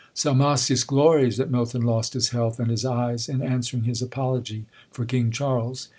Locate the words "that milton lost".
1.37-2.13